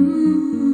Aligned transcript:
Mm-hmm. 0.00 0.69